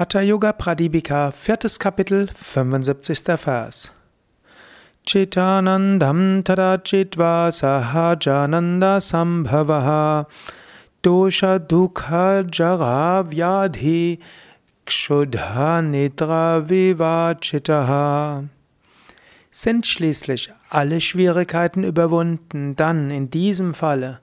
Hatha 0.00 0.22
Yoga 0.22 0.54
Pradipika, 0.54 1.30
viertes 1.30 1.78
Kapitel, 1.78 2.28
75. 2.34 3.36
Vers. 3.36 3.90
Chitanandam 5.06 6.42
tada 6.42 6.78
chitva 6.82 7.50
sahajananda 7.52 8.98
sambhavaha 9.02 10.24
dosha 11.02 11.58
dukha 11.58 12.44
jara 12.50 13.24
vyadhi 13.28 14.20
kshudha 14.86 15.82
nidra 15.82 16.66
vivachitaha. 16.66 18.48
Sind 19.50 19.86
schließlich 19.86 20.50
alle 20.70 21.02
Schwierigkeiten 21.02 21.84
überwunden, 21.84 22.74
dann 22.74 23.10
in 23.10 23.28
diesem 23.28 23.74
Falle 23.74 24.20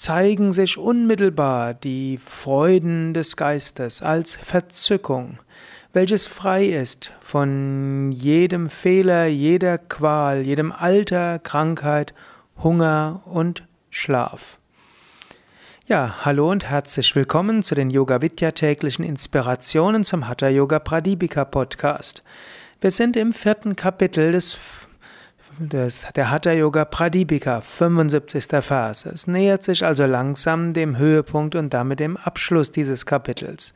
zeigen 0.00 0.50
sich 0.50 0.78
unmittelbar 0.78 1.74
die 1.74 2.18
Freuden 2.24 3.12
des 3.12 3.36
Geistes 3.36 4.00
als 4.00 4.34
Verzückung, 4.34 5.38
welches 5.92 6.26
frei 6.26 6.64
ist 6.64 7.12
von 7.20 8.10
jedem 8.10 8.70
Fehler, 8.70 9.26
jeder 9.26 9.76
Qual, 9.76 10.46
jedem 10.46 10.72
Alter, 10.72 11.38
Krankheit, 11.38 12.14
Hunger 12.62 13.20
und 13.26 13.66
Schlaf. 13.90 14.58
Ja, 15.84 16.24
hallo 16.24 16.50
und 16.50 16.64
herzlich 16.64 17.14
willkommen 17.14 17.62
zu 17.62 17.74
den 17.74 17.90
Yoga 17.90 18.22
Vidya 18.22 18.52
täglichen 18.52 19.04
Inspirationen 19.04 20.04
zum 20.04 20.26
Hatha 20.28 20.48
Yoga 20.48 20.78
Pradipika 20.78 21.44
Podcast. 21.44 22.22
Wir 22.80 22.90
sind 22.90 23.18
im 23.18 23.34
vierten 23.34 23.76
Kapitel 23.76 24.32
des 24.32 24.56
das, 25.68 26.06
der 26.14 26.30
Hatha 26.30 26.52
Yoga 26.52 26.86
Pradipika, 26.86 27.60
75. 27.60 28.46
Vers. 28.62 29.04
Es 29.04 29.26
nähert 29.26 29.62
sich 29.62 29.84
also 29.84 30.06
langsam 30.06 30.72
dem 30.72 30.96
Höhepunkt 30.96 31.54
und 31.54 31.74
damit 31.74 32.00
dem 32.00 32.16
Abschluss 32.16 32.72
dieses 32.72 33.04
Kapitels. 33.04 33.74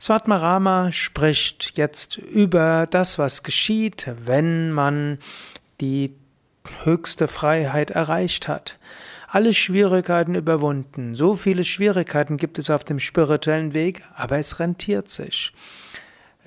Svatmarama 0.00 0.92
spricht 0.92 1.76
jetzt 1.76 2.16
über 2.16 2.86
das, 2.90 3.18
was 3.18 3.42
geschieht, 3.42 4.10
wenn 4.24 4.72
man 4.72 5.18
die 5.80 6.14
höchste 6.84 7.28
Freiheit 7.28 7.90
erreicht 7.90 8.48
hat. 8.48 8.78
Alle 9.28 9.52
Schwierigkeiten 9.52 10.34
überwunden. 10.34 11.14
So 11.14 11.34
viele 11.34 11.64
Schwierigkeiten 11.64 12.38
gibt 12.38 12.58
es 12.58 12.70
auf 12.70 12.82
dem 12.82 12.98
spirituellen 12.98 13.74
Weg, 13.74 14.02
aber 14.14 14.38
es 14.38 14.58
rentiert 14.58 15.10
sich. 15.10 15.52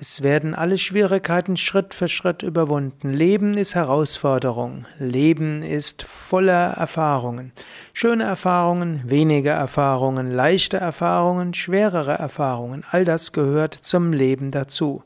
Es 0.06 0.22
werden 0.22 0.54
alle 0.54 0.76
Schwierigkeiten 0.76 1.56
Schritt 1.56 1.94
für 1.94 2.08
Schritt 2.08 2.42
überwunden. 2.42 3.14
Leben 3.14 3.56
ist 3.56 3.74
Herausforderung. 3.74 4.84
Leben 4.98 5.62
ist 5.62 6.02
voller 6.02 6.72
Erfahrungen. 6.72 7.52
Schöne 7.94 8.24
Erfahrungen, 8.24 9.00
weniger 9.06 9.54
Erfahrungen, 9.54 10.30
leichte 10.30 10.76
Erfahrungen, 10.76 11.54
schwerere 11.54 12.12
Erfahrungen. 12.18 12.84
All 12.90 13.06
das 13.06 13.32
gehört 13.32 13.72
zum 13.72 14.12
Leben 14.12 14.50
dazu. 14.50 15.02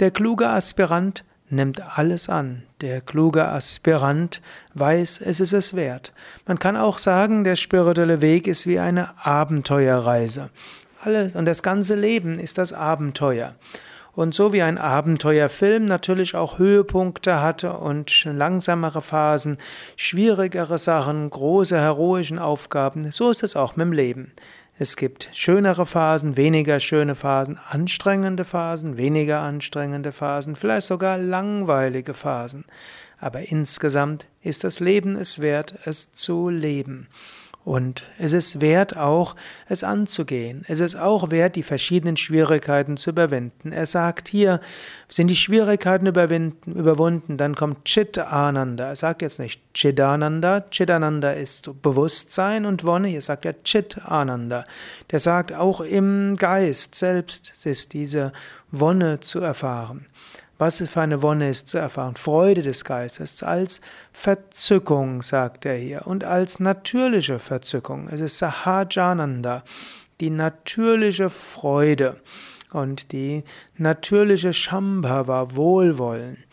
Der 0.00 0.10
kluge 0.10 0.48
Aspirant 0.48 1.22
nimmt 1.50 1.98
alles 1.98 2.30
an. 2.30 2.62
Der 2.80 3.02
kluge 3.02 3.46
Aspirant 3.46 4.40
weiß, 4.72 5.20
es 5.20 5.40
ist 5.40 5.52
es 5.52 5.76
wert. 5.76 6.14
Man 6.46 6.58
kann 6.58 6.78
auch 6.78 6.96
sagen, 6.96 7.44
der 7.44 7.56
spirituelle 7.56 8.22
Weg 8.22 8.46
ist 8.46 8.66
wie 8.66 8.78
eine 8.78 9.22
Abenteuerreise. 9.22 10.48
Alles 11.02 11.34
und 11.34 11.44
das 11.44 11.62
ganze 11.62 11.94
Leben 11.94 12.38
ist 12.38 12.56
das 12.56 12.72
Abenteuer. 12.72 13.54
Und 14.14 14.34
so 14.34 14.52
wie 14.52 14.62
ein 14.62 14.78
Abenteuerfilm 14.78 15.84
natürlich 15.84 16.34
auch 16.34 16.58
Höhepunkte 16.58 17.40
hatte 17.40 17.74
und 17.74 18.24
langsamere 18.24 19.02
Phasen, 19.02 19.58
schwierigere 19.96 20.78
Sachen, 20.78 21.30
große 21.30 21.78
heroischen 21.78 22.38
Aufgaben, 22.38 23.10
so 23.12 23.30
ist 23.30 23.42
es 23.42 23.56
auch 23.56 23.76
mit 23.76 23.86
dem 23.86 23.92
Leben. 23.92 24.32
Es 24.82 24.96
gibt 24.96 25.28
schönere 25.32 25.84
Phasen, 25.84 26.38
weniger 26.38 26.80
schöne 26.80 27.14
Phasen, 27.14 27.58
anstrengende 27.68 28.46
Phasen, 28.46 28.96
weniger 28.96 29.40
anstrengende 29.40 30.10
Phasen, 30.10 30.56
vielleicht 30.56 30.86
sogar 30.86 31.18
langweilige 31.18 32.14
Phasen. 32.14 32.64
Aber 33.18 33.42
insgesamt 33.42 34.26
ist 34.40 34.64
das 34.64 34.80
Leben 34.80 35.16
es 35.16 35.40
wert, 35.40 35.74
es 35.84 36.12
zu 36.14 36.48
leben. 36.48 37.08
Und 37.62 38.04
es 38.18 38.32
ist 38.32 38.62
wert 38.62 38.96
auch, 38.96 39.36
es 39.68 39.84
anzugehen. 39.84 40.64
Es 40.66 40.80
ist 40.80 40.96
auch 40.96 41.30
wert, 41.30 41.56
die 41.56 41.62
verschiedenen 41.62 42.16
Schwierigkeiten 42.16 42.96
zu 42.96 43.10
überwinden. 43.10 43.70
Er 43.70 43.84
sagt 43.84 44.28
hier, 44.28 44.60
sind 45.10 45.28
die 45.28 45.36
Schwierigkeiten 45.36 46.06
überwunden, 46.06 47.36
dann 47.36 47.54
kommt 47.54 47.84
Chit 47.84 48.16
Ananda. 48.16 48.88
Er 48.88 48.96
sagt 48.96 49.20
jetzt 49.20 49.40
nicht 49.40 49.60
Chidananda. 49.74 50.64
Chidananda 50.70 51.32
ist 51.32 51.70
Bewusstsein 51.82 52.64
und 52.64 52.84
Wonne. 52.84 53.08
Hier 53.08 53.22
sagt 53.22 53.44
er 53.44 53.62
Chit 53.62 53.98
Ananda. 54.06 54.64
Der 55.10 55.18
sagt, 55.18 55.52
auch 55.52 55.82
im 55.82 56.36
Geist 56.36 56.94
selbst 56.94 57.52
ist 57.66 57.92
diese 57.92 58.32
Wonne 58.70 59.20
zu 59.20 59.40
erfahren 59.40 60.06
was 60.60 60.82
es 60.82 60.90
für 60.90 61.00
eine 61.00 61.22
Wonne 61.22 61.48
ist 61.48 61.68
zu 61.68 61.78
erfahren. 61.78 62.16
Freude 62.16 62.60
des 62.60 62.84
Geistes 62.84 63.42
als 63.42 63.80
Verzückung, 64.12 65.22
sagt 65.22 65.64
er 65.64 65.76
hier, 65.76 66.06
und 66.06 66.22
als 66.22 66.60
natürliche 66.60 67.38
Verzückung. 67.38 68.08
Es 68.08 68.20
ist 68.20 68.36
Sahajananda, 68.36 69.64
die 70.20 70.28
natürliche 70.28 71.30
Freude 71.30 72.20
und 72.72 73.12
die 73.12 73.42
natürliche 73.78 74.52
Shambhava, 74.52 75.56
Wohlwollen. 75.56 76.44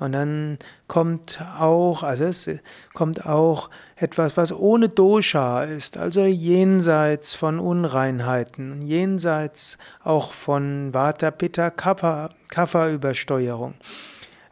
Und 0.00 0.12
dann 0.12 0.58
kommt 0.88 1.40
auch, 1.58 2.02
also 2.02 2.24
es 2.24 2.48
kommt 2.94 3.26
auch 3.26 3.68
etwas, 3.96 4.36
was 4.38 4.50
ohne 4.50 4.88
Dosha 4.88 5.64
ist, 5.64 5.98
also 5.98 6.24
jenseits 6.24 7.34
von 7.34 7.60
Unreinheiten, 7.60 8.80
jenseits 8.80 9.76
auch 10.02 10.32
von 10.32 10.94
Vata, 10.94 11.30
Pitta, 11.30 11.68
Kapha, 11.68 12.30
Kapha 12.48 12.88
Übersteuerung. 12.88 13.74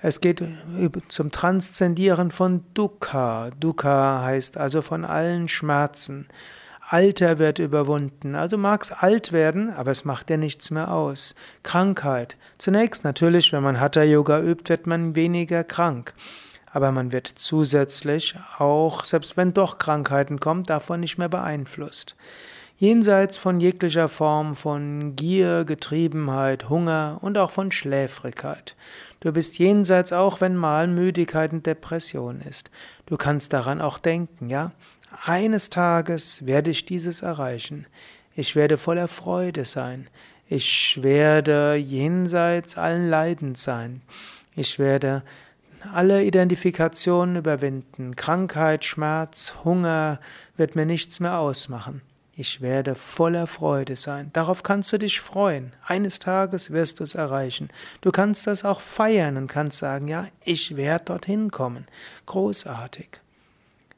Es 0.00 0.20
geht 0.20 0.44
zum 1.08 1.32
Transzendieren 1.32 2.30
von 2.30 2.64
Dukkha. 2.74 3.50
Dukkha 3.58 4.22
heißt 4.22 4.58
also 4.58 4.82
von 4.82 5.04
allen 5.04 5.48
Schmerzen. 5.48 6.28
Alter 6.90 7.38
wird 7.38 7.58
überwunden. 7.58 8.34
Also 8.34 8.56
mag's 8.56 8.92
alt 8.92 9.30
werden, 9.30 9.68
aber 9.68 9.90
es 9.90 10.06
macht 10.06 10.30
dir 10.30 10.38
nichts 10.38 10.70
mehr 10.70 10.90
aus. 10.90 11.34
Krankheit. 11.62 12.38
Zunächst 12.56 13.04
natürlich, 13.04 13.52
wenn 13.52 13.62
man 13.62 13.78
Hatha 13.78 14.02
Yoga 14.02 14.40
übt, 14.40 14.70
wird 14.70 14.86
man 14.86 15.14
weniger 15.14 15.64
krank. 15.64 16.14
Aber 16.72 16.90
man 16.90 17.12
wird 17.12 17.26
zusätzlich 17.26 18.36
auch, 18.56 19.04
selbst 19.04 19.36
wenn 19.36 19.52
doch 19.52 19.76
Krankheiten 19.76 20.40
kommen, 20.40 20.62
davon 20.62 21.00
nicht 21.00 21.18
mehr 21.18 21.28
beeinflusst. 21.28 22.16
Jenseits 22.78 23.36
von 23.36 23.60
jeglicher 23.60 24.08
Form 24.08 24.56
von 24.56 25.14
Gier, 25.14 25.66
Getriebenheit, 25.66 26.70
Hunger 26.70 27.18
und 27.20 27.36
auch 27.36 27.50
von 27.50 27.70
Schläfrigkeit. 27.70 28.76
Du 29.20 29.32
bist 29.32 29.58
jenseits 29.58 30.14
auch, 30.14 30.40
wenn 30.40 30.56
mal 30.56 30.86
Müdigkeit 30.86 31.52
und 31.52 31.66
Depression 31.66 32.40
ist. 32.40 32.70
Du 33.04 33.18
kannst 33.18 33.52
daran 33.52 33.82
auch 33.82 33.98
denken, 33.98 34.48
ja? 34.48 34.70
Eines 35.24 35.70
Tages 35.70 36.44
werde 36.46 36.70
ich 36.70 36.84
dieses 36.84 37.22
erreichen. 37.22 37.86
Ich 38.34 38.54
werde 38.54 38.78
voller 38.78 39.08
Freude 39.08 39.64
sein. 39.64 40.08
Ich 40.48 41.02
werde 41.02 41.74
jenseits 41.74 42.78
allen 42.78 43.08
Leidens 43.08 43.62
sein. 43.62 44.02
Ich 44.54 44.78
werde 44.78 45.22
alle 45.92 46.24
Identifikationen 46.24 47.36
überwinden. 47.36 48.16
Krankheit, 48.16 48.84
Schmerz, 48.84 49.54
Hunger 49.64 50.20
wird 50.56 50.76
mir 50.76 50.86
nichts 50.86 51.20
mehr 51.20 51.38
ausmachen. 51.38 52.02
Ich 52.34 52.60
werde 52.60 52.94
voller 52.94 53.46
Freude 53.46 53.96
sein. 53.96 54.30
Darauf 54.32 54.62
kannst 54.62 54.92
du 54.92 54.98
dich 54.98 55.20
freuen. 55.20 55.72
Eines 55.84 56.20
Tages 56.20 56.70
wirst 56.70 57.00
du 57.00 57.04
es 57.04 57.16
erreichen. 57.16 57.68
Du 58.00 58.12
kannst 58.12 58.46
das 58.46 58.64
auch 58.64 58.80
feiern 58.80 59.36
und 59.36 59.48
kannst 59.48 59.78
sagen, 59.78 60.06
ja, 60.06 60.28
ich 60.44 60.76
werde 60.76 61.06
dorthin 61.06 61.50
kommen. 61.50 61.86
Großartig. 62.26 63.08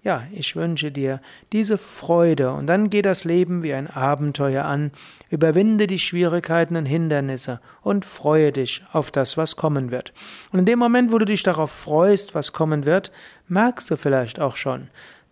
Ja, 0.02 0.22
ich 0.32 0.56
wünsche 0.56 0.90
dir 0.90 1.20
diese 1.52 1.76
Freude 1.76 2.52
und 2.52 2.66
dann 2.66 2.88
geht 2.88 3.04
das 3.04 3.24
Leben 3.24 3.62
wie 3.62 3.74
ein 3.74 3.86
Abenteuer 3.86 4.64
an. 4.64 4.92
Überwinde 5.28 5.86
die 5.86 5.98
Schwierigkeiten 5.98 6.76
und 6.76 6.86
Hindernisse 6.86 7.60
und 7.82 8.06
freue 8.06 8.50
dich 8.50 8.82
auf 8.92 9.10
das, 9.10 9.36
was 9.36 9.56
kommen 9.56 9.90
wird. 9.90 10.14
Und 10.52 10.60
in 10.60 10.64
dem 10.64 10.78
Moment, 10.78 11.12
wo 11.12 11.18
du 11.18 11.26
dich 11.26 11.42
darauf 11.42 11.70
freust, 11.70 12.34
was 12.34 12.52
kommen 12.52 12.86
wird, 12.86 13.12
merkst 13.48 13.90
du 13.90 13.98
vielleicht 13.98 14.40
auch 14.40 14.56
schon, 14.56 14.88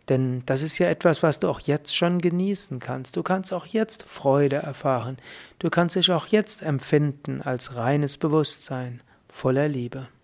denn 0.09 0.43
das 0.47 0.63
ist 0.63 0.79
ja 0.79 0.89
etwas, 0.89 1.23
was 1.23 1.41
du 1.41 1.49
auch 1.49 1.61
jetzt 1.61 1.95
schon 1.95 2.21
genießen 2.21 2.79
kannst. 2.79 3.17
Du 3.17 3.23
kannst 3.23 3.53
auch 3.53 3.67
jetzt 3.67 4.05
Freude 4.05 4.57
erfahren. 4.57 5.19
Du 5.59 5.71
kannst 5.71 5.97
dich 5.97 6.11
auch 6.11 6.27
jetzt 6.27 6.63
empfinden 6.63 7.43
als 7.43 7.77
reines 7.77 8.19
Bewusstsein 8.19 9.03
voller 9.29 9.69
Liebe. 9.69 10.09